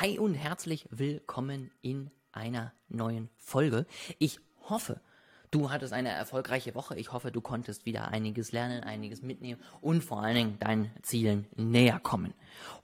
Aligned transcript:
Hi 0.00 0.16
und 0.16 0.34
herzlich 0.34 0.86
willkommen 0.92 1.72
in 1.82 2.12
einer 2.30 2.72
neuen 2.88 3.30
Folge. 3.36 3.84
Ich 4.20 4.38
hoffe, 4.68 5.00
du 5.50 5.72
hattest 5.72 5.92
eine 5.92 6.10
erfolgreiche 6.10 6.76
Woche. 6.76 6.96
Ich 6.96 7.12
hoffe, 7.12 7.32
du 7.32 7.40
konntest 7.40 7.84
wieder 7.84 8.06
einiges 8.06 8.52
lernen, 8.52 8.84
einiges 8.84 9.22
mitnehmen 9.22 9.60
und 9.80 10.04
vor 10.04 10.22
allen 10.22 10.36
Dingen 10.36 10.58
deinen 10.60 10.92
Zielen 11.02 11.48
näher 11.56 11.98
kommen. 11.98 12.32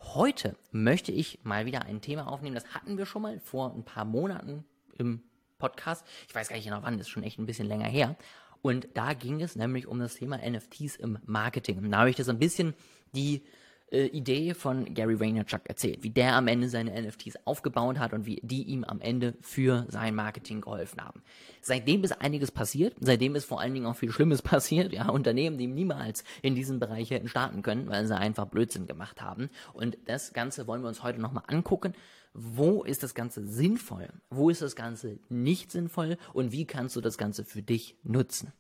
Heute 0.01 0.57
möchte 0.73 1.13
ich 1.13 1.39
mal 1.45 1.67
wieder 1.67 1.83
ein 1.83 2.01
Thema 2.01 2.27
aufnehmen. 2.27 2.57
Das 2.57 2.75
hatten 2.75 2.99
wir 2.99 3.07
schon 3.07 3.23
mal 3.23 3.39
vor 3.39 3.73
ein 3.73 3.85
paar 3.85 4.05
Monaten 4.05 4.65
im 4.99 5.23
Podcast. 5.59 6.05
Ich 6.27 6.35
weiß 6.35 6.49
gar 6.49 6.57
nicht 6.57 6.65
genau 6.65 6.83
wann, 6.83 6.99
ist 6.99 7.11
schon 7.11 7.23
echt 7.23 7.39
ein 7.39 7.47
bisschen 7.47 7.69
länger 7.69 7.87
her. 7.87 8.17
Und 8.61 8.89
da 8.95 9.13
ging 9.13 9.41
es 9.41 9.55
nämlich 9.55 9.87
um 9.87 10.01
das 10.01 10.17
Thema 10.17 10.39
NFTs 10.39 10.97
im 10.97 11.21
Marketing. 11.27 11.93
Da 11.93 11.99
habe 11.99 12.11
ich 12.11 12.17
das 12.17 12.29
ein 12.29 12.41
bisschen 12.41 12.75
die 13.15 13.45
äh, 13.91 14.07
Idee 14.07 14.55
von 14.55 14.95
Gary 14.95 15.21
Vaynerchuk 15.21 15.63
erzählt, 15.67 16.03
wie 16.03 16.11
der 16.11 16.35
am 16.35 16.49
Ende 16.49 16.69
seine 16.69 17.01
NFTs 17.01 17.39
aufgebaut 17.45 17.99
hat 17.99 18.13
und 18.13 18.27
wie 18.27 18.41
die 18.43 18.65
ihm 18.65 18.85
am 18.85 19.01
Ende 19.01 19.35
für 19.41 19.87
sein 19.89 20.15
Marketing 20.15 20.61
geholfen 20.61 21.03
haben. 21.03 21.23
Seitdem 21.61 22.03
ist 22.05 22.21
einiges 22.21 22.51
passiert, 22.51 22.95
seitdem 23.01 23.35
ist 23.35 23.45
vor 23.45 23.61
allen 23.61 23.75
Dingen 23.75 23.87
auch 23.87 23.97
viel 23.97 24.11
Schlimmes 24.11 24.43
passiert, 24.43 24.93
ja, 24.93 25.09
Unternehmen, 25.09 25.59
die 25.59 25.67
niemals 25.67 26.25
in 26.43 26.55
diesen 26.55 26.81
Bereich 26.81 27.11
hätten 27.11 27.29
starten 27.29 27.63
können, 27.63 27.89
weil 27.89 28.07
sie 28.07 28.17
einfach 28.17 28.47
Blödsinn 28.47 28.87
gemacht 28.87 29.23
haben. 29.23 29.51
Und 29.73 29.99
das 30.07 30.33
Ganze 30.33 30.67
wollen 30.67 30.83
wir 30.83 30.89
uns 30.89 31.03
heute 31.03 31.21
nochmal 31.21 31.45
angucken. 31.47 31.95
Wo 32.33 32.83
ist 32.83 33.05
das 33.05 33.15
Ganze 33.15 33.47
sinnvoll? 33.47 34.09
Wo 34.29 34.51
ist 34.51 34.61
das 34.61 34.75
Ganze 34.75 35.21
nicht 35.29 35.71
sinnvoll? 35.71 36.19
Und 36.33 36.51
wie 36.51 36.67
kannst 36.67 36.97
du 36.97 37.01
das 37.01 37.17
Ganze 37.17 37.45
für 37.45 37.63
dich 37.63 37.97
nutzen? 38.03 38.53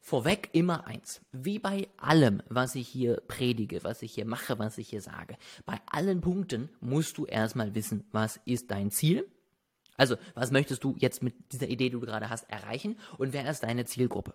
Vorweg 0.00 0.50
immer 0.52 0.86
eins. 0.86 1.20
Wie 1.32 1.58
bei 1.58 1.88
allem, 1.96 2.42
was 2.48 2.74
ich 2.74 2.88
hier 2.88 3.20
predige, 3.28 3.84
was 3.84 4.02
ich 4.02 4.14
hier 4.14 4.24
mache, 4.24 4.58
was 4.58 4.78
ich 4.78 4.88
hier 4.88 5.02
sage. 5.02 5.36
Bei 5.66 5.80
allen 5.86 6.20
Punkten 6.20 6.70
musst 6.80 7.18
du 7.18 7.26
erstmal 7.26 7.74
wissen, 7.74 8.04
was 8.12 8.40
ist 8.44 8.70
dein 8.70 8.90
Ziel? 8.90 9.28
Also, 9.96 10.16
was 10.34 10.52
möchtest 10.52 10.84
du 10.84 10.94
jetzt 10.98 11.22
mit 11.22 11.52
dieser 11.52 11.68
Idee, 11.68 11.86
die 11.86 11.98
du 11.98 12.00
gerade 12.00 12.30
hast, 12.30 12.48
erreichen? 12.48 12.98
Und 13.18 13.32
wer 13.32 13.50
ist 13.50 13.64
deine 13.64 13.84
Zielgruppe? 13.84 14.34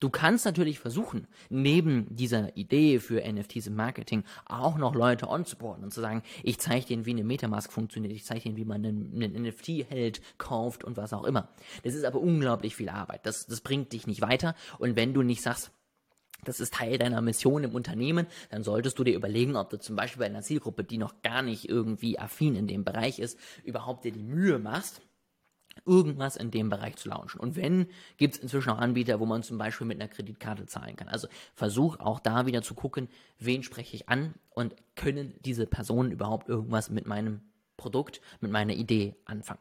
Du 0.00 0.10
kannst 0.10 0.44
natürlich 0.44 0.78
versuchen, 0.78 1.26
neben 1.48 2.14
dieser 2.14 2.56
Idee 2.56 3.00
für 3.00 3.20
NFTs 3.20 3.68
im 3.68 3.76
Marketing 3.76 4.24
auch 4.46 4.76
noch 4.76 4.94
Leute 4.94 5.28
onzuboarden 5.28 5.84
und 5.84 5.92
zu 5.92 6.00
sagen, 6.00 6.22
ich 6.42 6.58
zeige 6.58 6.86
denen, 6.86 7.06
wie 7.06 7.10
eine 7.10 7.24
Metamask 7.24 7.72
funktioniert, 7.72 8.12
ich 8.12 8.24
zeige 8.24 8.42
denen, 8.42 8.56
wie 8.56 8.64
man 8.64 8.84
einen, 8.84 9.22
einen 9.22 9.42
NFT 9.42 9.68
hält, 9.88 10.20
kauft 10.38 10.84
und 10.84 10.96
was 10.96 11.12
auch 11.12 11.24
immer. 11.24 11.48
Das 11.82 11.94
ist 11.94 12.04
aber 12.04 12.20
unglaublich 12.20 12.76
viel 12.76 12.88
Arbeit. 12.88 13.24
Das, 13.24 13.46
das 13.46 13.60
bringt 13.60 13.92
dich 13.92 14.06
nicht 14.06 14.20
weiter. 14.20 14.54
Und 14.78 14.96
wenn 14.96 15.14
du 15.14 15.22
nicht 15.22 15.42
sagst, 15.42 15.72
das 16.44 16.60
ist 16.60 16.74
Teil 16.74 16.98
deiner 16.98 17.20
Mission 17.20 17.64
im 17.64 17.74
Unternehmen, 17.74 18.26
dann 18.50 18.62
solltest 18.62 18.98
du 18.98 19.04
dir 19.04 19.14
überlegen, 19.14 19.56
ob 19.56 19.70
du 19.70 19.78
zum 19.78 19.96
Beispiel 19.96 20.20
bei 20.20 20.26
einer 20.26 20.42
Zielgruppe, 20.42 20.84
die 20.84 20.98
noch 20.98 21.22
gar 21.22 21.42
nicht 21.42 21.68
irgendwie 21.68 22.18
affin 22.18 22.54
in 22.54 22.68
dem 22.68 22.84
Bereich 22.84 23.18
ist, 23.18 23.38
überhaupt 23.64 24.04
dir 24.04 24.12
die 24.12 24.22
Mühe 24.22 24.58
machst, 24.58 25.02
irgendwas 25.86 26.36
in 26.36 26.50
dem 26.50 26.68
Bereich 26.68 26.96
zu 26.96 27.08
launchen. 27.08 27.40
Und 27.40 27.56
wenn, 27.56 27.86
gibt 28.16 28.34
es 28.34 28.40
inzwischen 28.40 28.70
auch 28.70 28.78
Anbieter, 28.78 29.20
wo 29.20 29.26
man 29.26 29.42
zum 29.42 29.58
Beispiel 29.58 29.86
mit 29.86 30.00
einer 30.00 30.08
Kreditkarte 30.08 30.66
zahlen 30.66 30.96
kann. 30.96 31.08
Also 31.08 31.28
versuch 31.54 31.98
auch 32.00 32.20
da 32.20 32.46
wieder 32.46 32.62
zu 32.62 32.74
gucken, 32.74 33.08
wen 33.38 33.62
spreche 33.62 33.96
ich 33.96 34.08
an 34.08 34.34
und 34.50 34.74
können 34.96 35.34
diese 35.44 35.66
Personen 35.66 36.10
überhaupt 36.10 36.48
irgendwas 36.48 36.90
mit 36.90 37.06
meinem 37.06 37.40
Produkt, 37.76 38.20
mit 38.40 38.50
meiner 38.50 38.74
Idee 38.74 39.14
anfangen. 39.24 39.60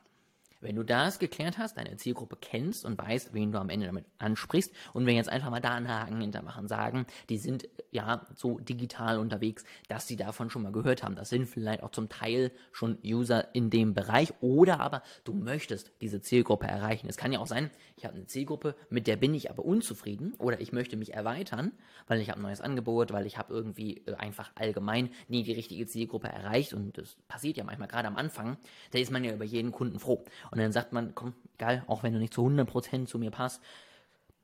Wenn 0.59 0.75
du 0.75 0.83
das 0.83 1.19
geklärt 1.19 1.57
hast, 1.57 1.77
deine 1.77 1.97
Zielgruppe 1.97 2.37
kennst 2.39 2.85
und 2.85 2.97
weißt, 2.97 3.33
wen 3.33 3.51
du 3.51 3.59
am 3.59 3.69
Ende 3.69 3.85
damit 3.85 4.05
ansprichst 4.17 4.73
und 4.93 5.05
wir 5.05 5.13
jetzt 5.13 5.29
einfach 5.29 5.51
mal 5.51 5.59
da 5.59 5.75
einen 5.75 5.87
Haken 5.87 6.19
hintermachen, 6.21 6.67
sagen, 6.67 7.05
die 7.29 7.37
sind 7.37 7.69
ja 7.91 8.25
so 8.35 8.59
digital 8.59 9.19
unterwegs, 9.19 9.63
dass 9.87 10.07
sie 10.07 10.15
davon 10.15 10.49
schon 10.49 10.63
mal 10.63 10.71
gehört 10.71 11.03
haben. 11.03 11.15
Das 11.15 11.29
sind 11.29 11.45
vielleicht 11.45 11.83
auch 11.83 11.91
zum 11.91 12.09
Teil 12.09 12.51
schon 12.71 12.97
User 13.05 13.53
in 13.53 13.69
dem 13.69 13.93
Bereich 13.93 14.33
oder 14.41 14.79
aber 14.79 15.03
du 15.23 15.33
möchtest 15.33 15.91
diese 16.01 16.21
Zielgruppe 16.21 16.67
erreichen. 16.67 17.07
Es 17.07 17.17
kann 17.17 17.31
ja 17.31 17.39
auch 17.39 17.47
sein, 17.47 17.69
ich 17.95 18.05
habe 18.05 18.15
eine 18.15 18.25
Zielgruppe, 18.25 18.75
mit 18.89 19.07
der 19.07 19.15
bin 19.15 19.33
ich 19.33 19.49
aber 19.49 19.63
unzufrieden 19.63 20.33
oder 20.37 20.59
ich 20.59 20.71
möchte 20.71 20.97
mich 20.97 21.13
erweitern, 21.13 21.71
weil 22.07 22.19
ich 22.19 22.29
habe 22.29 22.39
ein 22.39 22.43
neues 22.43 22.61
Angebot, 22.61 23.13
weil 23.13 23.25
ich 23.25 23.37
habe 23.37 23.53
irgendwie 23.53 24.03
äh, 24.05 24.15
einfach 24.15 24.51
allgemein 24.55 25.09
nie 25.27 25.43
die 25.43 25.53
richtige 25.53 25.85
Zielgruppe 25.85 26.27
erreicht 26.27 26.73
und 26.73 26.97
das 26.97 27.15
passiert 27.27 27.57
ja 27.57 27.63
manchmal 27.63 27.87
gerade 27.87 28.07
am 28.07 28.17
Anfang, 28.17 28.57
da 28.91 28.99
ist 28.99 29.11
man 29.11 29.23
ja 29.23 29.33
über 29.33 29.45
jeden 29.45 29.71
Kunden 29.71 29.99
froh. 29.99 30.25
Und 30.51 30.59
dann 30.59 30.71
sagt 30.71 30.93
man, 30.93 31.15
komm, 31.15 31.33
egal, 31.55 31.83
auch 31.87 32.03
wenn 32.03 32.13
du 32.13 32.19
nicht 32.19 32.33
zu 32.33 32.45
100% 32.45 33.05
zu 33.05 33.19
mir 33.19 33.31
passt, 33.31 33.61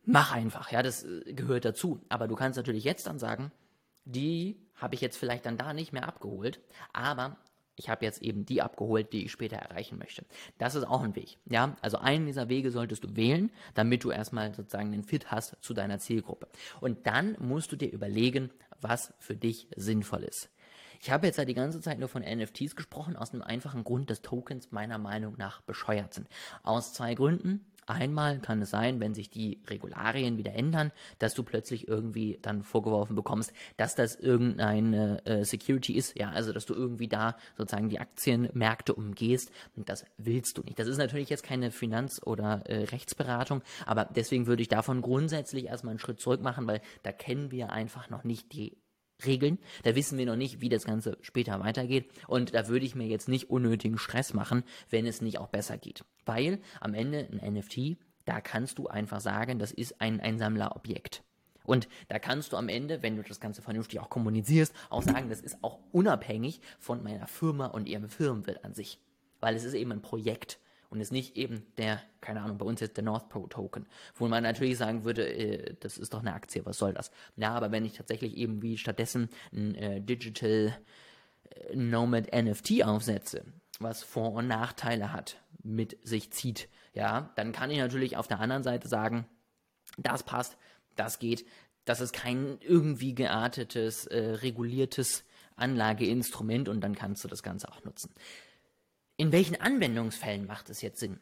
mach 0.05 0.31
einfach, 0.31 0.71
ja, 0.71 0.83
das 0.83 1.03
äh, 1.03 1.33
gehört 1.33 1.65
dazu. 1.65 2.01
Aber 2.09 2.27
du 2.27 2.35
kannst 2.35 2.57
natürlich 2.57 2.83
jetzt 2.83 3.07
dann 3.07 3.19
sagen, 3.19 3.51
die 4.05 4.59
habe 4.75 4.95
ich 4.95 5.01
jetzt 5.01 5.17
vielleicht 5.17 5.45
dann 5.45 5.57
da 5.57 5.73
nicht 5.73 5.93
mehr 5.93 6.07
abgeholt, 6.07 6.59
aber 6.91 7.37
ich 7.75 7.89
habe 7.89 8.05
jetzt 8.05 8.21
eben 8.21 8.45
die 8.45 8.61
abgeholt, 8.61 9.13
die 9.13 9.25
ich 9.25 9.31
später 9.31 9.55
erreichen 9.55 9.97
möchte. 9.97 10.25
Das 10.57 10.75
ist 10.75 10.83
auch 10.83 11.01
ein 11.01 11.15
Weg. 11.15 11.37
Ja, 11.45 11.75
also 11.81 11.97
einen 11.97 12.27
dieser 12.27 12.49
Wege 12.49 12.69
solltest 12.69 13.03
du 13.03 13.15
wählen, 13.15 13.51
damit 13.73 14.03
du 14.03 14.11
erstmal 14.11 14.53
sozusagen 14.53 14.91
den 14.91 15.03
Fit 15.03 15.31
hast 15.31 15.57
zu 15.61 15.73
deiner 15.73 15.99
Zielgruppe. 15.99 16.47
Und 16.81 17.07
dann 17.07 17.35
musst 17.39 17.71
du 17.71 17.75
dir 17.75 17.91
überlegen, 17.91 18.51
was 18.79 19.13
für 19.17 19.35
dich 19.35 19.67
sinnvoll 19.75 20.23
ist. 20.23 20.49
Ich 21.03 21.11
habe 21.11 21.27
jetzt 21.27 21.35
ja 21.35 21.43
die 21.43 21.53
ganze 21.53 21.81
Zeit 21.81 21.99
nur 21.99 22.07
von 22.07 22.21
NFTs 22.21 22.77
gesprochen, 22.77 23.17
aus 23.17 23.31
dem 23.31 23.41
einfachen 23.41 23.83
Grund, 23.83 24.09
dass 24.09 24.21
Tokens 24.21 24.71
meiner 24.71 24.97
Meinung 24.97 25.35
nach 25.37 25.59
bescheuert 25.59 26.13
sind. 26.13 26.29
Aus 26.63 26.93
zwei 26.93 27.13
Gründen. 27.13 27.65
Einmal 27.85 28.39
kann 28.39 28.61
es 28.61 28.69
sein, 28.69 29.01
wenn 29.01 29.13
sich 29.13 29.29
die 29.29 29.61
Regularien 29.67 30.37
wieder 30.37 30.53
ändern, 30.53 30.93
dass 31.19 31.33
du 31.33 31.43
plötzlich 31.43 31.89
irgendwie 31.89 32.39
dann 32.41 32.63
vorgeworfen 32.63 33.17
bekommst, 33.17 33.51
dass 33.75 33.95
das 33.95 34.15
irgendeine 34.15 35.25
äh, 35.25 35.43
Security 35.43 35.97
ist, 35.97 36.17
ja, 36.17 36.29
also 36.29 36.53
dass 36.53 36.65
du 36.65 36.73
irgendwie 36.73 37.09
da 37.09 37.35
sozusagen 37.57 37.89
die 37.89 37.99
Aktienmärkte 37.99 38.95
umgehst 38.95 39.51
und 39.75 39.89
das 39.89 40.05
willst 40.15 40.57
du 40.57 40.61
nicht. 40.61 40.79
Das 40.79 40.87
ist 40.87 40.99
natürlich 40.99 41.29
jetzt 41.29 41.43
keine 41.43 41.71
Finanz- 41.71 42.23
oder 42.25 42.61
äh, 42.67 42.85
Rechtsberatung, 42.85 43.61
aber 43.85 44.05
deswegen 44.05 44.47
würde 44.47 44.61
ich 44.61 44.69
davon 44.69 45.01
grundsätzlich 45.01 45.65
erstmal 45.65 45.91
einen 45.91 45.99
Schritt 45.99 46.21
zurück 46.21 46.41
machen, 46.41 46.65
weil 46.65 46.79
da 47.03 47.11
kennen 47.11 47.51
wir 47.51 47.73
einfach 47.73 48.09
noch 48.09 48.23
nicht 48.23 48.53
die 48.53 48.77
Regeln. 49.25 49.59
Da 49.83 49.95
wissen 49.95 50.17
wir 50.17 50.25
noch 50.25 50.35
nicht, 50.35 50.61
wie 50.61 50.69
das 50.69 50.85
Ganze 50.85 51.17
später 51.21 51.59
weitergeht. 51.59 52.09
Und 52.27 52.53
da 52.53 52.67
würde 52.67 52.85
ich 52.85 52.95
mir 52.95 53.07
jetzt 53.07 53.29
nicht 53.29 53.49
unnötigen 53.49 53.97
Stress 53.97 54.33
machen, 54.33 54.63
wenn 54.89 55.05
es 55.05 55.21
nicht 55.21 55.39
auch 55.39 55.47
besser 55.47 55.77
geht. 55.77 56.03
Weil 56.25 56.59
am 56.79 56.93
Ende 56.93 57.27
ein 57.31 57.53
NFT, 57.53 57.97
da 58.25 58.41
kannst 58.41 58.77
du 58.77 58.87
einfach 58.87 59.19
sagen, 59.19 59.59
das 59.59 59.71
ist 59.71 59.99
ein, 60.01 60.19
ein 60.19 60.37
Sammlerobjekt. 60.37 61.23
Und 61.65 61.87
da 62.09 62.19
kannst 62.19 62.53
du 62.53 62.57
am 62.57 62.69
Ende, 62.69 63.01
wenn 63.03 63.15
du 63.15 63.23
das 63.23 63.39
Ganze 63.39 63.61
vernünftig 63.61 63.99
auch 63.99 64.09
kommunizierst, 64.09 64.73
auch 64.89 65.01
sagen, 65.01 65.29
das 65.29 65.39
ist 65.39 65.63
auch 65.63 65.79
unabhängig 65.91 66.61
von 66.79 67.03
meiner 67.03 67.27
Firma 67.27 67.67
und 67.67 67.87
ihrem 67.87 68.09
Firmenwirt 68.09 68.65
an 68.65 68.73
sich. 68.73 68.99
Weil 69.39 69.55
es 69.55 69.63
ist 69.63 69.73
eben 69.73 69.91
ein 69.91 70.01
Projekt 70.01 70.59
und 70.93 71.01
ist 71.01 71.11
nicht 71.11 71.35
eben 71.35 71.65
der, 71.77 72.01
keine 72.21 72.41
Ahnung, 72.41 72.59
bei 72.59 72.65
uns 72.65 72.79
jetzt 72.79 72.97
der 72.97 73.03
North 73.03 73.27
Pro 73.27 73.47
Token, 73.47 73.87
wo 74.13 74.27
man 74.27 74.43
natürlich 74.43 74.77
sagen 74.77 75.03
würde, 75.03 75.27
äh, 75.27 75.75
das 75.79 75.97
ist 75.97 76.13
doch 76.13 76.19
eine 76.19 76.33
Aktie, 76.33 76.65
was 76.65 76.77
soll 76.77 76.93
das? 76.93 77.11
Ja, 77.35 77.53
aber 77.53 77.71
wenn 77.71 77.83
ich 77.83 77.93
tatsächlich 77.93 78.37
eben 78.37 78.61
wie 78.61 78.77
stattdessen 78.77 79.29
ein 79.51 79.73
äh, 79.73 80.01
Digital 80.01 80.77
äh, 81.49 81.75
Nomad 81.75 82.31
NFT 82.31 82.83
aufsetze, 82.83 83.43
was 83.79 84.03
Vor- 84.03 84.33
und 84.33 84.47
Nachteile 84.47 85.11
hat, 85.11 85.41
mit 85.63 85.97
sich 86.07 86.31
zieht, 86.31 86.69
ja, 86.93 87.31
dann 87.35 87.53
kann 87.53 87.71
ich 87.71 87.79
natürlich 87.79 88.15
auf 88.15 88.27
der 88.27 88.39
anderen 88.39 88.63
Seite 88.63 88.87
sagen, 88.87 89.25
das 89.97 90.21
passt, 90.21 90.57
das 90.95 91.17
geht, 91.17 91.43
das 91.85 92.01
ist 92.01 92.13
kein 92.13 92.59
irgendwie 92.61 93.15
geartetes, 93.15 94.05
äh, 94.05 94.35
reguliertes 94.35 95.23
Anlageinstrument 95.55 96.69
und 96.69 96.81
dann 96.81 96.93
kannst 96.93 97.23
du 97.23 97.27
das 97.27 97.41
Ganze 97.41 97.71
auch 97.71 97.83
nutzen. 97.83 98.13
In 99.17 99.31
welchen 99.31 99.59
Anwendungsfällen 99.59 100.47
macht 100.47 100.69
es 100.69 100.81
jetzt 100.81 100.99
Sinn? 100.99 101.19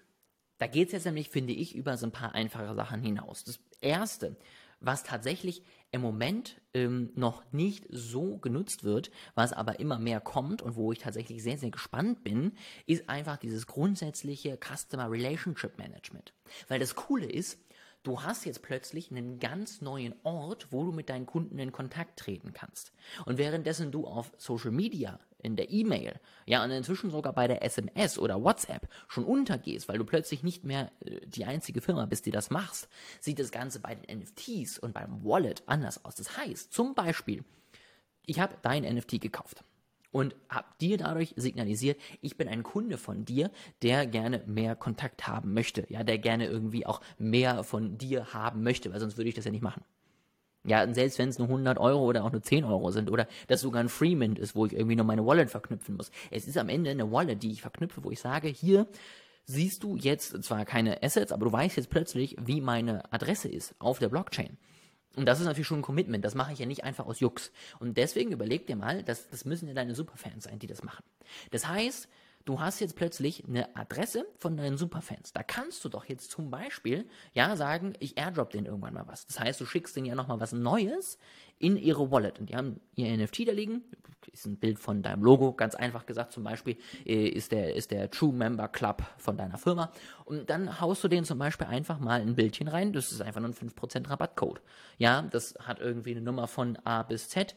Da 0.57 0.68
geht 0.68 0.88
es 0.88 0.94
jetzt 0.94 1.06
nämlich, 1.06 1.29
finde 1.29 1.53
ich, 1.53 1.75
über 1.75 1.97
so 1.97 2.06
ein 2.06 2.12
paar 2.12 2.34
einfache 2.35 2.74
Sachen 2.75 3.02
hinaus. 3.02 3.44
Das 3.44 3.59
erste, 3.81 4.38
was 4.79 5.03
tatsächlich 5.03 5.63
im 5.91 6.01
Moment 6.01 6.62
ähm, 6.74 7.12
noch 7.16 7.44
nicht 7.51 7.85
so 7.90 8.38
genutzt 8.38 8.84
wird, 8.84 9.12
was 9.35 9.51
aber 9.51 9.80
immer 9.80 10.00
mehr 10.00 10.22
kommt 10.22 10.62
und 10.62 10.75
wo 10.75 10.91
ich 10.91 11.00
tatsächlich 11.00 11.44
sehr, 11.44 11.57
sehr 11.57 11.72
gespannt 11.72 12.24
bin, 12.24 12.54
ist 12.86 13.10
einfach 13.10 13.38
dieses 13.38 13.68
grundsätzliche 13.68 14.57
Customer 14.57 15.12
Relationship 15.12 15.77
Management. 15.77 16.33
Weil 16.69 16.80
das 16.80 16.95
Coole 16.95 17.25
ist, 17.25 17.60
du 18.03 18.21
hast 18.21 18.45
jetzt 18.45 18.62
plötzlich 18.62 19.12
einen 19.12 19.39
ganz 19.39 19.81
neuen 19.81 20.15
Ort, 20.24 20.68
wo 20.71 20.83
du 20.83 20.92
mit 20.92 21.09
deinen 21.09 21.25
Kunden 21.25 21.59
in 21.59 21.71
Kontakt 21.71 22.19
treten 22.19 22.53
kannst. 22.53 22.94
Und 23.25 23.38
währenddessen 23.38 23.92
du 23.92 24.06
auf 24.06 24.31
Social 24.38 24.71
Media 24.71 25.19
in 25.39 25.56
der 25.56 25.71
E-Mail, 25.71 26.19
ja, 26.45 26.63
und 26.63 26.71
inzwischen 26.71 27.09
sogar 27.09 27.33
bei 27.33 27.48
der 27.48 27.63
SMS 27.63 28.18
oder 28.18 28.44
WhatsApp 28.44 28.88
schon 29.07 29.25
untergehst, 29.25 29.88
weil 29.88 29.98
du 29.98 30.06
plötzlich 30.06 30.44
nicht 30.44 30.63
mehr 30.63 30.92
äh, 31.01 31.25
die 31.25 31.45
einzige 31.45 31.81
Firma 31.81 32.06
bist, 32.06 32.25
die 32.25 32.31
das 32.31 32.50
machst, 32.50 32.88
sieht 33.19 33.39
das 33.39 33.51
Ganze 33.51 33.80
bei 33.80 33.95
den 33.95 34.19
NFTs 34.19 34.77
und 34.80 34.94
beim 34.94 35.24
Wallet 35.24 35.63
anders 35.65 36.06
aus. 36.06 36.15
Das 36.15 36.38
heißt, 36.38 36.71
zum 36.74 36.94
Beispiel, 36.94 37.44
ich 38.25 38.39
habe 38.39 38.56
dein 38.62 38.83
NFT 38.83 39.19
gekauft 39.19 39.63
und 40.12 40.36
habe 40.50 40.68
dir 40.80 40.98
dadurch 40.98 41.34
signalisiert, 41.38 42.00
ich 42.22 42.38
bin 42.38 42.48
ein 42.48 42.63
Kunde 42.63 42.98
von 42.98 43.25
dir, 43.25 43.52
der 43.81 44.06
gerne 44.06 44.44
mehr 44.46 44.75
Kontakt 44.75 45.28
haben 45.28 45.54
möchte, 45.54 45.86
ja, 45.90 46.04
der 46.04 46.18
gerne 46.18 46.48
irgendwie 46.48 46.86
auch 46.86 47.02
mehr 47.18 47.63
von 47.63 47.98
dir 47.98 48.34
haben 48.34 48.63
möchte, 48.63 48.92
weil 48.92 49.00
sonst 49.00 49.18
würde 49.18 49.30
ich 49.30 49.36
das 49.36 49.46
ja 49.46 49.52
nicht 49.52 49.63
machen. 49.63 49.84
Ja, 50.63 50.84
und 50.84 50.94
selbst 50.94 51.18
wenn 51.18 51.30
es 51.30 51.40
nur 51.40 51.48
100 51.48 51.80
Euro 51.80 52.06
oder 52.06 52.24
auch 52.24 52.31
nur 52.31 52.44
10 52.44 52.66
Euro 52.66 52.92
sind 52.92 53.10
oder 53.10 53.28
das 53.48 53.62
sogar 53.62 53.81
ein 53.81 53.90
Freemint 53.90 54.38
ist, 54.38 54.56
wo 54.56 54.68
ich 54.68 54.74
irgendwie 54.74 54.96
nur 54.96 55.06
meine 55.06 55.25
Wallet 55.25 55.50
verknüpfen 55.50 55.96
muss. 55.96 56.12
Es 56.30 56.48
ist 56.48 56.57
am 56.57 56.69
Ende 56.69 56.92
eine 56.92 57.12
Wallet, 57.12 57.42
die 57.42 57.52
ich 57.52 57.62
verknüpfe, 57.62 58.04
wo 58.04 58.12
ich 58.12 58.19
sage, 58.19 58.48
hier 58.48 58.86
siehst 59.46 59.84
du 59.84 59.96
jetzt 59.96 60.44
zwar 60.44 60.66
keine 60.66 61.02
Assets, 61.02 61.31
aber 61.31 61.46
du 61.46 61.52
weißt 61.52 61.78
jetzt 61.78 61.90
plötzlich, 61.90 62.36
wie 62.40 62.62
meine 62.62 63.12
Adresse 63.12 63.50
ist 63.50 63.74
auf 63.80 63.98
der 63.98 64.10
Blockchain. 64.10 64.57
Und 65.16 65.25
das 65.25 65.40
ist 65.40 65.46
natürlich 65.46 65.68
schon 65.68 65.80
ein 65.80 65.84
Commitment. 65.84 66.24
Das 66.24 66.36
mache 66.36 66.54
ich 66.54 66.60
ja 66.60 66.66
nicht 66.66 66.84
einfach 66.84 67.06
aus 67.06 67.19
Jux. 67.19 67.52
Und 67.80 67.98
deswegen 67.98 68.31
überleg 68.31 68.68
dir 68.68 68.75
mal, 68.75 69.04
dass, 69.04 69.30
das 69.30 69.46
müssen 69.46 69.68
ja 69.68 69.74
deine 69.74 69.96
Superfans 69.96 70.46
sein, 70.46 70.60
die 70.60 70.68
das 70.68 70.84
machen. 70.84 71.04
Das 71.52 71.68
heißt, 71.68 72.08
du 72.46 72.60
hast 72.60 72.80
jetzt 72.80 72.96
plötzlich 72.96 73.46
eine 73.48 73.76
Adresse 73.76 74.26
von 74.38 74.58
deinen 74.58 74.78
Superfans. 74.78 75.34
Da 75.34 75.44
kannst 75.44 75.84
du 75.84 75.90
doch 75.90 76.06
jetzt 76.06 76.32
zum 76.32 76.50
Beispiel, 76.50 77.08
ja, 77.34 77.56
sagen, 77.56 77.94
ich 78.00 78.18
airdrop 78.18 78.50
denen 78.50 78.66
irgendwann 78.66 78.94
mal 78.94 79.08
was. 79.08 79.26
Das 79.26 79.40
heißt, 79.40 79.60
du 79.62 79.66
schickst 79.66 79.96
denen 79.96 80.06
ja 80.06 80.16
nochmal 80.16 80.40
was 80.40 80.52
Neues 80.52 81.18
in 81.60 81.78
ihre 81.78 82.12
Wallet. 82.12 82.40
Und 82.40 82.50
die 82.50 82.56
haben 82.56 82.80
ihr 82.96 83.16
NFT 83.16 83.48
da 83.48 83.52
liegen. 83.52 83.84
Ist 84.32 84.46
ein 84.46 84.58
Bild 84.58 84.80
von 84.80 85.02
deinem 85.02 85.24
Logo, 85.24 85.54
ganz 85.54 85.76
einfach 85.76 86.06
gesagt. 86.06 86.32
Zum 86.32 86.44
Beispiel 86.44 86.78
äh, 87.06 87.28
ist 87.28 87.52
der, 87.52 87.76
ist 87.76 87.92
der 87.92 88.10
True 88.10 88.34
Member 88.34 88.68
Club 88.68 89.04
von 89.18 89.38
deiner 89.38 89.58
Firma. 89.58 89.92
Und 90.26 90.50
dann 90.50 90.80
haust 90.80 91.04
du 91.04 91.08
denen 91.08 91.26
zum 91.26 91.38
Beispiel 91.38 91.68
einfach 91.68 92.00
mal 92.00 92.22
ein 92.22 92.36
Bildchen 92.36 92.68
rein. 92.68 92.94
Das 92.94 93.12
ist 93.12 93.22
einfach 93.22 93.42
nur 93.42 93.50
ein 93.50 93.56
5% 93.56 94.10
Rabattcode. 94.10 94.62
Ja, 94.98 95.22
das 95.24 95.56
hat 95.60 95.80
irgendwie 95.80 96.12
eine 96.12 96.22
Nummer 96.22 96.48
von 96.48 96.78
A 96.84 97.04
bis 97.04 97.30
Z 97.30 97.56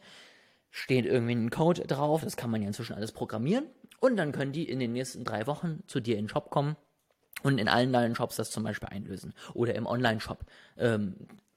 steht 0.71 1.05
irgendwie 1.05 1.35
ein 1.35 1.51
Code 1.51 1.87
drauf, 1.87 2.21
das 2.21 2.35
kann 2.35 2.51
man 2.51 2.61
ja 2.61 2.67
inzwischen 2.67 2.95
alles 2.95 3.13
programmieren 3.13 3.65
und 3.99 4.17
dann 4.17 4.31
können 4.31 4.51
die 4.51 4.67
in 4.67 4.79
den 4.79 4.93
nächsten 4.93 5.23
drei 5.23 5.47
Wochen 5.47 5.83
zu 5.87 5.99
dir 5.99 6.17
in 6.17 6.25
den 6.25 6.29
Shop 6.29 6.49
kommen 6.49 6.75
und 7.43 7.57
in 7.57 7.67
allen 7.67 7.93
deinen 7.93 8.15
Shops 8.15 8.35
das 8.35 8.51
zum 8.51 8.63
Beispiel 8.63 8.89
einlösen 8.89 9.33
oder 9.53 9.75
im 9.75 9.85
Online-Shop. 9.85 10.45
Ähm, 10.77 11.15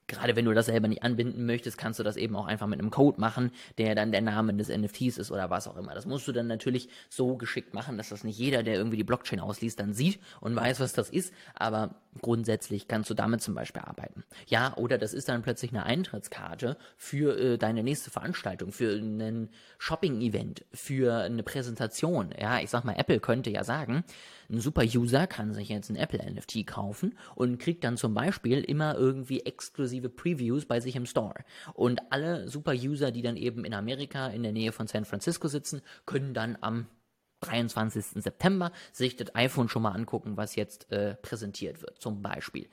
gerade 0.09 0.35
wenn 0.35 0.47
du 0.47 0.55
das 0.55 0.67
selber 0.67 0.89
nicht 0.89 1.03
anbinden 1.03 1.47
möchtest, 1.47 1.79
kannst 1.79 2.01
du 2.01 2.03
das 2.03 2.17
eben 2.17 2.35
auch 2.35 2.47
einfach 2.47 2.67
mit 2.67 2.81
einem 2.81 2.91
Code 2.91 3.21
machen, 3.21 3.53
der 3.77 3.95
dann 3.95 4.11
der 4.11 4.23
Name 4.23 4.55
des 4.55 4.69
NFTs 4.69 5.19
ist 5.19 5.31
oder 5.31 5.51
was 5.51 5.69
auch 5.69 5.77
immer. 5.77 5.95
Das 5.95 6.07
musst 6.07 6.27
du 6.27 6.33
dann 6.33 6.47
natürlich 6.47 6.89
so 7.09 7.37
geschickt 7.37 7.75
machen, 7.75 7.99
dass 7.99 8.09
das 8.09 8.25
nicht 8.25 8.39
jeder, 8.39 8.63
der 8.63 8.75
irgendwie 8.75 8.97
die 8.97 9.05
Blockchain 9.05 9.39
ausliest, 9.39 9.79
dann 9.79 9.93
sieht 9.93 10.19
und 10.41 10.57
weiß, 10.57 10.81
was 10.81 10.95
das 10.95 11.11
ist. 11.11 11.33
Aber 11.55 11.95
grundsätzlich 12.21 12.89
kannst 12.89 13.11
du 13.11 13.15
damit 13.15 13.43
zum 13.43 13.55
Beispiel 13.55 13.83
arbeiten. 13.83 14.25
Ja, 14.47 14.75
oder 14.77 14.99
das 14.99 15.13
ist 15.13 15.29
dann 15.29 15.43
plötzlich 15.43 15.73
eine 15.73 15.85
Eintrittskarte 15.85 16.77
für 16.97 17.39
äh, 17.39 17.59
deine 17.59 17.83
nächste 17.83 18.11
Veranstaltung, 18.11 18.73
für 18.73 18.93
ein 18.93 19.51
Shopping-Event, 19.79 20.65
für 20.73 21.23
eine 21.23 21.43
Präsentation. 21.43 22.35
Ja, 22.39 22.61
ich 22.61 22.71
sag 22.71 22.85
mal, 22.85 22.97
Apple 22.97 23.21
könnte 23.21 23.51
ja 23.51 23.63
sagen, 23.63 24.05
ein 24.51 24.61
Super-User 24.61 25.27
kann 25.27 25.53
sich 25.53 25.69
jetzt 25.69 25.91
ein 25.91 25.97
Apple-NFT 25.97 26.67
kaufen 26.67 27.19
und 27.35 27.59
kriegt 27.59 27.85
dann 27.85 27.99
zum 27.99 28.15
Beispiel 28.15 28.63
immer 28.63 28.97
irgendwie 28.97 29.45
exklusive 29.99 30.09
Previews 30.09 30.67
bei 30.67 30.81
sich 30.81 30.97
im 30.97 31.07
Store. 31.07 31.45
Und 31.75 32.01
alle 32.11 32.49
Super-User, 32.49 33.11
die 33.11 33.23
dann 33.23 33.37
eben 33.37 33.65
in 33.65 33.75
Amerika 33.75 34.29
in 34.29 34.43
der 34.43 34.53
Nähe 34.53 34.73
von 34.73 34.87
San 34.87 35.05
Francisco 35.05 35.49
sitzen, 35.49 35.83
können 36.07 36.35
dann 36.35 36.57
am 36.61 36.87
23. 37.41 38.23
September 38.23 38.73
sich 38.93 39.17
das 39.17 39.35
iPhone 39.35 39.69
schon 39.69 39.83
mal 39.83 39.93
angucken, 39.93 40.37
was 40.37 40.57
jetzt 40.57 40.91
äh, 40.91 41.15
präsentiert 41.15 41.83
wird, 41.83 42.01
zum 42.01 42.23
Beispiel. 42.23 42.69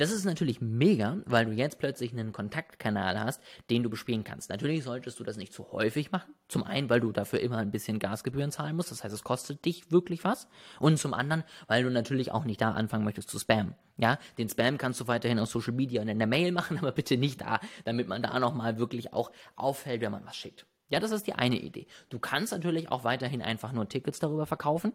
Das 0.00 0.10
ist 0.10 0.24
natürlich 0.24 0.62
mega, 0.62 1.18
weil 1.26 1.44
du 1.44 1.52
jetzt 1.52 1.78
plötzlich 1.78 2.12
einen 2.12 2.32
Kontaktkanal 2.32 3.20
hast, 3.20 3.42
den 3.68 3.82
du 3.82 3.90
bespielen 3.90 4.24
kannst. 4.24 4.48
Natürlich 4.48 4.82
solltest 4.82 5.20
du 5.20 5.24
das 5.24 5.36
nicht 5.36 5.52
zu 5.52 5.72
häufig 5.72 6.10
machen. 6.10 6.32
Zum 6.48 6.64
einen, 6.64 6.88
weil 6.88 7.00
du 7.00 7.12
dafür 7.12 7.40
immer 7.40 7.58
ein 7.58 7.70
bisschen 7.70 7.98
Gasgebühren 7.98 8.50
zahlen 8.50 8.76
musst. 8.76 8.90
Das 8.90 9.04
heißt, 9.04 9.12
es 9.12 9.24
kostet 9.24 9.62
dich 9.66 9.92
wirklich 9.92 10.24
was. 10.24 10.48
Und 10.78 10.98
zum 10.98 11.12
anderen, 11.12 11.44
weil 11.66 11.82
du 11.82 11.90
natürlich 11.90 12.32
auch 12.32 12.44
nicht 12.44 12.62
da 12.62 12.70
anfangen 12.70 13.04
möchtest 13.04 13.28
zu 13.28 13.38
spammen. 13.38 13.74
Ja, 13.98 14.18
den 14.38 14.48
Spam 14.48 14.78
kannst 14.78 15.02
du 15.02 15.06
weiterhin 15.06 15.38
auf 15.38 15.50
Social 15.50 15.74
Media 15.74 16.00
und 16.00 16.08
in 16.08 16.18
der 16.18 16.26
Mail 16.26 16.50
machen, 16.50 16.78
aber 16.80 16.92
bitte 16.92 17.18
nicht 17.18 17.42
da, 17.42 17.60
damit 17.84 18.08
man 18.08 18.22
da 18.22 18.38
nochmal 18.38 18.78
wirklich 18.78 19.12
auch 19.12 19.30
auffällt, 19.54 20.00
wenn 20.00 20.12
man 20.12 20.24
was 20.24 20.34
schickt. 20.34 20.64
Ja, 20.88 20.98
das 20.98 21.10
ist 21.10 21.26
die 21.26 21.34
eine 21.34 21.60
Idee. 21.60 21.86
Du 22.08 22.18
kannst 22.18 22.54
natürlich 22.54 22.90
auch 22.90 23.04
weiterhin 23.04 23.42
einfach 23.42 23.72
nur 23.72 23.86
Tickets 23.86 24.18
darüber 24.18 24.46
verkaufen. 24.46 24.94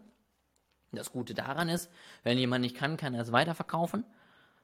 Das 0.90 1.12
Gute 1.12 1.32
daran 1.32 1.68
ist, 1.68 1.92
wenn 2.24 2.38
jemand 2.38 2.62
nicht 2.62 2.76
kann, 2.76 2.96
kann 2.96 3.14
er 3.14 3.22
es 3.22 3.30
weiterverkaufen 3.30 4.04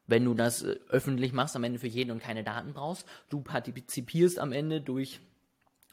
wenn 0.06 0.24
du 0.24 0.34
das 0.34 0.62
äh, 0.62 0.78
öffentlich 0.88 1.32
machst, 1.32 1.56
am 1.56 1.64
Ende 1.64 1.78
für 1.78 1.86
jeden 1.86 2.10
und 2.10 2.22
keine 2.22 2.44
Daten 2.44 2.72
brauchst. 2.72 3.06
Du 3.28 3.40
partizipierst 3.40 4.38
am 4.38 4.52
Ende 4.52 4.80
durch 4.80 5.20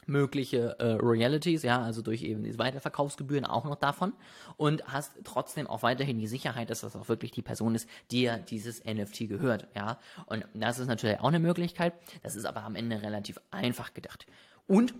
mögliche 0.06 0.76
äh, 0.78 0.92
Royalties, 0.92 1.62
ja, 1.62 1.80
also 1.80 2.02
durch 2.02 2.22
eben 2.22 2.42
diese 2.42 2.58
Weiterverkaufsgebühren 2.58 3.44
auch 3.44 3.64
noch 3.64 3.76
davon 3.76 4.12
und 4.56 4.84
hast 4.86 5.12
trotzdem 5.24 5.66
auch 5.66 5.82
weiterhin 5.82 6.18
die 6.18 6.26
Sicherheit, 6.26 6.70
dass 6.70 6.80
das 6.80 6.96
auch 6.96 7.08
wirklich 7.08 7.30
die 7.30 7.42
Person 7.42 7.74
ist, 7.74 7.88
die 8.10 8.22
ja 8.22 8.38
dieses 8.38 8.84
NFT 8.84 9.28
gehört, 9.28 9.68
ja. 9.74 9.98
Und 10.26 10.44
das 10.54 10.78
ist 10.78 10.88
natürlich 10.88 11.20
auch 11.20 11.28
eine 11.28 11.38
Möglichkeit. 11.38 11.94
Das 12.22 12.34
ist 12.34 12.44
aber 12.44 12.64
am 12.64 12.74
Ende 12.74 13.02
relativ 13.02 13.40
einfach 13.50 13.94
gedacht. 13.94 14.26
Und 14.66 14.94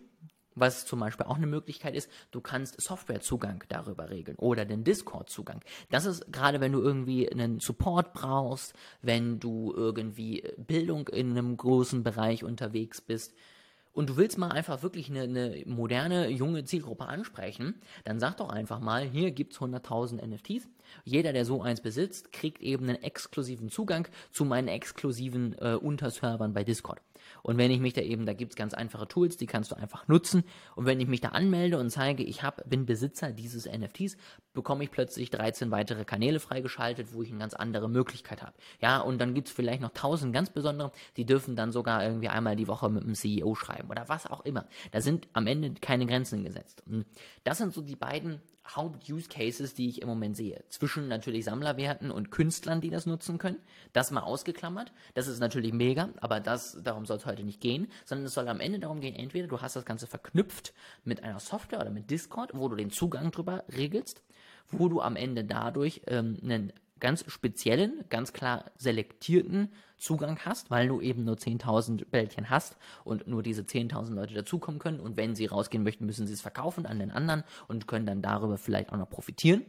was 0.54 0.86
zum 0.86 1.00
Beispiel 1.00 1.26
auch 1.26 1.36
eine 1.36 1.46
Möglichkeit 1.46 1.94
ist, 1.94 2.10
du 2.30 2.40
kannst 2.40 2.80
Softwarezugang 2.80 3.64
darüber 3.68 4.10
regeln 4.10 4.36
oder 4.38 4.64
den 4.64 4.84
Discord-Zugang. 4.84 5.60
Das 5.90 6.04
ist 6.04 6.32
gerade, 6.32 6.60
wenn 6.60 6.72
du 6.72 6.80
irgendwie 6.80 7.30
einen 7.30 7.60
Support 7.60 8.12
brauchst, 8.12 8.74
wenn 9.02 9.40
du 9.40 9.72
irgendwie 9.74 10.44
Bildung 10.56 11.08
in 11.08 11.30
einem 11.30 11.56
großen 11.56 12.02
Bereich 12.02 12.44
unterwegs 12.44 13.00
bist, 13.00 13.34
und 13.92 14.08
du 14.08 14.16
willst 14.16 14.38
mal 14.38 14.52
einfach 14.52 14.82
wirklich 14.82 15.10
eine, 15.10 15.22
eine, 15.22 15.62
moderne, 15.66 16.28
junge 16.28 16.64
Zielgruppe 16.64 17.06
ansprechen, 17.06 17.80
dann 18.04 18.20
sag 18.20 18.36
doch 18.36 18.48
einfach 18.48 18.80
mal, 18.80 19.02
hier 19.02 19.32
gibt's 19.32 19.58
100.000 19.58 20.24
NFTs. 20.24 20.68
Jeder, 21.04 21.32
der 21.32 21.44
so 21.44 21.62
eins 21.62 21.80
besitzt, 21.80 22.32
kriegt 22.32 22.62
eben 22.62 22.88
einen 22.88 23.02
exklusiven 23.02 23.70
Zugang 23.70 24.08
zu 24.30 24.44
meinen 24.44 24.68
exklusiven 24.68 25.56
äh, 25.58 25.74
Unterservern 25.74 26.52
bei 26.52 26.64
Discord. 26.64 27.00
Und 27.42 27.58
wenn 27.58 27.70
ich 27.70 27.80
mich 27.80 27.92
da 27.92 28.02
eben, 28.02 28.26
da 28.26 28.32
gibt's 28.32 28.56
ganz 28.56 28.74
einfache 28.74 29.08
Tools, 29.08 29.36
die 29.36 29.46
kannst 29.46 29.70
du 29.70 29.76
einfach 29.76 30.08
nutzen. 30.08 30.44
Und 30.74 30.86
wenn 30.86 31.00
ich 31.00 31.08
mich 31.08 31.20
da 31.20 31.28
anmelde 31.28 31.78
und 31.78 31.90
zeige, 31.90 32.22
ich 32.22 32.42
hab, 32.42 32.68
bin 32.68 32.86
Besitzer 32.86 33.32
dieses 33.32 33.66
NFTs, 33.66 34.16
bekomme 34.52 34.84
ich 34.84 34.90
plötzlich 34.90 35.30
13 35.30 35.70
weitere 35.70 36.04
Kanäle 36.04 36.40
freigeschaltet, 36.40 37.12
wo 37.12 37.22
ich 37.22 37.30
eine 37.30 37.38
ganz 37.38 37.54
andere 37.54 37.88
Möglichkeit 37.88 38.42
habe. 38.42 38.54
Ja, 38.80 39.00
und 39.00 39.18
dann 39.18 39.34
gibt's 39.34 39.52
vielleicht 39.52 39.80
noch 39.80 39.90
1000 39.90 40.32
ganz 40.32 40.50
besondere, 40.50 40.92
die 41.16 41.26
dürfen 41.26 41.56
dann 41.56 41.72
sogar 41.72 42.04
irgendwie 42.04 42.28
einmal 42.28 42.56
die 42.56 42.68
Woche 42.68 42.88
mit 42.88 43.04
dem 43.04 43.14
CEO 43.14 43.54
schreiben 43.54 43.88
oder 43.90 44.08
was 44.08 44.26
auch 44.26 44.44
immer. 44.44 44.66
Da 44.92 45.00
sind 45.00 45.28
am 45.32 45.46
Ende 45.46 45.74
keine 45.80 46.06
Grenzen 46.06 46.44
gesetzt. 46.44 46.82
Und 46.86 47.06
das 47.44 47.58
sind 47.58 47.72
so 47.72 47.82
die 47.82 47.96
beiden 47.96 48.40
Haupt-Use-Cases, 48.76 49.74
die 49.74 49.88
ich 49.88 50.02
im 50.02 50.08
Moment 50.08 50.36
sehe. 50.36 50.62
Zwischen 50.68 51.08
natürlich 51.08 51.44
Sammlerwerten 51.44 52.10
und 52.10 52.30
Künstlern, 52.30 52.80
die 52.80 52.90
das 52.90 53.06
nutzen 53.06 53.38
können. 53.38 53.58
Das 53.92 54.10
mal 54.10 54.20
ausgeklammert. 54.20 54.92
Das 55.14 55.26
ist 55.26 55.40
natürlich 55.40 55.72
mega, 55.72 56.10
aber 56.20 56.40
das, 56.40 56.78
darum 56.82 57.06
soll 57.06 57.18
es 57.18 57.26
heute 57.26 57.44
nicht 57.44 57.60
gehen, 57.60 57.88
sondern 58.04 58.26
es 58.26 58.34
soll 58.34 58.48
am 58.48 58.60
Ende 58.60 58.78
darum 58.78 59.00
gehen, 59.00 59.14
entweder 59.14 59.48
du 59.48 59.60
hast 59.60 59.76
das 59.76 59.84
Ganze 59.84 60.06
verknüpft 60.06 60.72
mit 61.04 61.22
einer 61.22 61.40
Software 61.40 61.80
oder 61.80 61.90
mit 61.90 62.10
Discord, 62.10 62.52
wo 62.54 62.68
du 62.68 62.76
den 62.76 62.90
Zugang 62.90 63.30
drüber 63.30 63.64
regelst, 63.74 64.22
wo 64.70 64.88
du 64.88 65.00
am 65.00 65.16
Ende 65.16 65.44
dadurch 65.44 66.02
ähm, 66.06 66.38
einen 66.42 66.72
ganz 67.00 67.24
speziellen, 67.30 68.04
ganz 68.08 68.32
klar 68.32 68.70
selektierten 68.76 69.72
Zugang 69.98 70.38
hast, 70.44 70.70
weil 70.70 70.88
du 70.88 71.00
eben 71.00 71.24
nur 71.24 71.36
10.000 71.36 72.06
Bällchen 72.06 72.48
hast 72.50 72.76
und 73.04 73.26
nur 73.26 73.42
diese 73.42 73.62
10.000 73.62 74.14
Leute 74.14 74.34
dazukommen 74.34 74.78
können. 74.78 75.00
Und 75.00 75.16
wenn 75.16 75.34
sie 75.34 75.46
rausgehen 75.46 75.82
möchten, 75.82 76.06
müssen 76.06 76.26
sie 76.26 76.32
es 76.32 76.40
verkaufen 76.40 76.86
an 76.86 76.98
den 76.98 77.10
anderen 77.10 77.44
und 77.68 77.86
können 77.86 78.06
dann 78.06 78.22
darüber 78.22 78.56
vielleicht 78.56 78.92
auch 78.92 78.96
noch 78.96 79.10
profitieren 79.10 79.64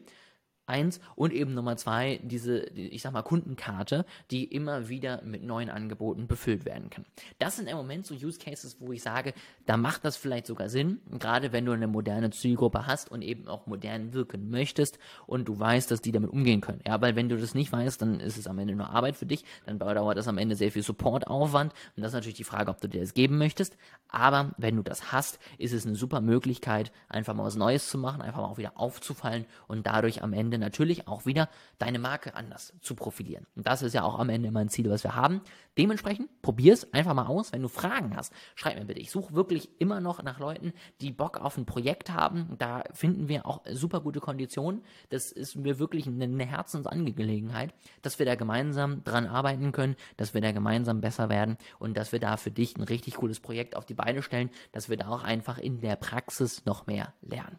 eins 0.66 1.00
und 1.16 1.34
eben 1.34 1.54
Nummer 1.54 1.78
zwei, 1.78 2.20
diese, 2.24 2.60
ich 2.70 3.02
sag 3.02 3.14
mal, 3.14 3.22
Kundenkarte, 3.22 4.06
die 4.32 4.46
immer 4.46 4.90
wieder 4.90 5.22
mit 5.24 5.44
neuen 5.44 5.70
Angeboten 5.70 6.28
befüllt 6.28 6.66
werden 6.66 6.90
kann. 6.90 7.06
Das 7.40 7.58
sind 7.58 7.68
im 7.68 7.78
Moment 7.78 8.06
so 8.06 8.16
Use 8.16 8.40
Cases, 8.40 8.78
wo 8.80 8.92
ich 8.92 9.02
sage, 9.02 9.34
da 9.66 9.78
macht 9.78 10.06
das 10.06 10.18
vielleicht 10.18 10.48
sogar 10.48 10.70
Sinn, 10.70 11.00
gerade 11.20 11.52
wenn 11.52 11.66
du 11.66 11.72
eine 11.72 11.88
moderne 11.88 12.30
Zielgruppe 12.32 12.88
hast 12.88 13.12
und 13.12 13.22
eben 13.22 13.48
auch 13.48 13.68
modern 13.68 14.14
wirken 14.14 14.50
möchtest 14.50 15.00
und 15.28 15.48
du 15.48 15.60
weißt, 15.60 15.92
dass 15.92 16.02
die 16.02 16.12
damit 16.12 16.32
umgehen 16.32 16.62
können. 16.62 16.82
Ja, 16.86 17.02
weil 17.02 17.16
wenn 17.16 17.30
du 17.30 17.38
das 17.38 17.54
nicht 17.54 17.72
weißt, 17.72 18.02
dann 18.02 18.20
ist 18.20 18.38
es 18.38 18.48
am 18.48 18.60
Ende 18.60 18.76
nur 18.76 18.90
Arbeit 18.90 19.16
für 19.16 19.26
dich, 19.26 19.44
dann 19.66 19.80
dauert 19.80 20.18
das 20.18 20.28
am 20.28 20.38
Ende 20.38 20.56
sehr 20.56 20.72
viel 20.72 20.84
Supportaufwand 20.84 21.74
und 21.96 22.04
das 22.04 22.12
ist 22.12 22.16
natürlich 22.16 22.38
die 22.38 22.44
Frage, 22.44 22.72
ob 22.72 22.80
du 22.82 22.88
dir 22.88 23.02
das 23.02 23.14
geben 23.14 23.38
möchtest. 23.38 23.78
Aber 24.10 24.54
wenn 24.58 24.76
du 24.76 24.84
das 24.84 25.12
hast, 25.12 25.40
ist 25.58 25.74
es 25.74 25.86
eine 25.86 25.96
super 25.96 26.22
Möglichkeit, 26.22 26.92
einfach 27.08 27.34
mal 27.34 27.44
was 27.44 27.56
Neues 27.56 27.90
zu 27.90 27.98
machen, 27.98 28.22
einfach 28.22 28.42
mal 28.42 28.48
auch 28.48 28.58
wieder 28.58 28.74
aufzufallen 28.76 29.46
und 29.68 29.88
dadurch 29.88 30.22
am 30.22 30.34
Ende 30.52 30.66
natürlich 30.66 31.08
auch 31.08 31.26
wieder 31.26 31.50
deine 31.78 31.98
Marke 31.98 32.36
anders 32.36 32.74
zu 32.82 32.94
profilieren. 32.94 33.48
Und 33.56 33.68
das 33.68 33.82
ist 33.82 33.94
ja 33.94 34.04
auch 34.04 34.20
am 34.20 34.30
Ende 34.30 34.50
immer 34.50 34.60
ein 34.60 34.70
Ziel, 34.70 34.90
was 34.90 35.04
wir 35.04 35.16
haben. 35.16 35.42
Dementsprechend 35.78 36.42
probier 36.42 36.74
es 36.74 36.94
einfach 36.94 37.14
mal 37.14 37.28
aus. 37.28 37.54
Wenn 37.54 37.62
du 37.62 37.70
Fragen 37.70 38.16
hast, 38.18 38.34
schreib 38.56 38.78
mir 38.78 38.86
bitte. 38.86 39.00
Ich 39.00 39.12
suche 39.12 39.34
wirklich 39.34 39.70
immer 39.80 40.02
noch 40.02 40.22
nach 40.24 40.40
Leuten, 40.40 40.74
die 41.00 41.12
Bock 41.12 41.40
auf 41.40 41.58
ein 41.58 41.66
Projekt 41.66 42.12
haben. 42.12 42.56
Da 42.58 42.84
finden 42.92 43.30
wir 43.30 43.46
auch 43.46 43.62
super 43.72 44.02
gute 44.02 44.20
Konditionen. 44.20 44.84
Das 45.10 45.32
ist 45.32 45.56
mir 45.56 45.80
wirklich 45.80 46.08
eine 46.08 46.46
Herzensangelegenheit, 46.46 47.74
dass 48.02 48.20
wir 48.20 48.26
da 48.26 48.36
gemeinsam 48.36 49.06
dran 49.06 49.28
arbeiten 49.28 49.72
können, 49.72 49.96
dass 50.18 50.34
wir 50.34 50.42
da 50.42 50.52
gemeinsam 50.52 51.00
besser 51.00 51.30
werden 51.30 51.58
und 51.80 51.96
dass 51.96 52.12
wir 52.12 52.20
da 52.20 52.36
für 52.36 52.52
dich 52.52 52.76
ein 52.76 52.84
richtig 52.84 53.16
cooles 53.16 53.40
Projekt 53.40 53.78
auf 53.78 53.86
die 53.86 53.94
Beine 53.94 54.22
stellen, 54.22 54.50
dass 54.74 54.90
wir 54.90 54.98
da 54.98 55.08
auch 55.08 55.24
einfach 55.24 55.58
in 55.58 55.80
der 55.80 55.96
Praxis 55.96 56.66
noch 56.66 56.88
mehr 56.88 57.14
lernen. 57.22 57.58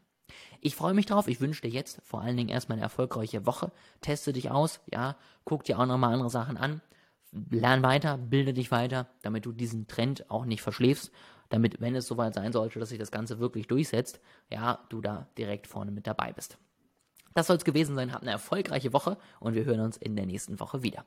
Ich 0.64 0.76
freue 0.76 0.94
mich 0.94 1.06
drauf. 1.06 1.26
Ich 1.26 1.40
wünsche 1.40 1.62
dir 1.62 1.70
jetzt 1.70 2.00
vor 2.04 2.22
allen 2.22 2.36
Dingen 2.36 2.48
erstmal 2.48 2.76
eine 2.76 2.84
erfolgreiche 2.84 3.46
Woche. 3.46 3.72
Teste 4.00 4.32
dich 4.32 4.52
aus, 4.52 4.80
ja. 4.92 5.16
Guck 5.44 5.64
dir 5.64 5.76
auch 5.76 5.86
nochmal 5.86 6.14
andere 6.14 6.30
Sachen 6.30 6.56
an. 6.56 6.80
lern 7.32 7.82
weiter, 7.82 8.16
bilde 8.16 8.52
dich 8.54 8.70
weiter, 8.70 9.08
damit 9.22 9.44
du 9.44 9.50
diesen 9.50 9.88
Trend 9.88 10.30
auch 10.30 10.44
nicht 10.44 10.62
verschläfst, 10.62 11.10
damit, 11.48 11.80
wenn 11.80 11.96
es 11.96 12.06
soweit 12.06 12.34
sein 12.34 12.52
sollte, 12.52 12.78
dass 12.78 12.90
sich 12.90 12.98
das 12.98 13.10
Ganze 13.10 13.40
wirklich 13.40 13.66
durchsetzt, 13.66 14.20
ja, 14.50 14.78
du 14.88 15.00
da 15.00 15.26
direkt 15.36 15.66
vorne 15.66 15.90
mit 15.90 16.06
dabei 16.06 16.32
bist. 16.32 16.58
Das 17.34 17.48
soll 17.48 17.56
es 17.56 17.64
gewesen 17.64 17.96
sein. 17.96 18.12
Habt 18.12 18.22
eine 18.22 18.30
erfolgreiche 18.30 18.92
Woche 18.92 19.18
und 19.40 19.54
wir 19.54 19.64
hören 19.64 19.80
uns 19.80 19.96
in 19.96 20.14
der 20.14 20.26
nächsten 20.26 20.60
Woche 20.60 20.84
wieder. 20.84 21.04